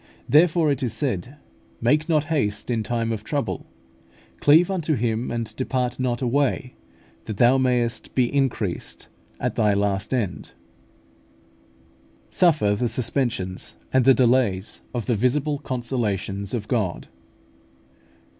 [0.27, 1.35] Therefore it is said,
[1.79, 3.67] "Make not haste in time of trouble.
[4.39, 6.73] Cleave unto Him, and depart not away,
[7.25, 9.07] that thou mayest be increased
[9.39, 11.51] at thy last end" (Ecclus.
[11.51, 12.31] ii.
[12.31, 12.31] 2, 3).
[12.31, 17.07] Suffer the suspensions and the delays of the visible consolations of God.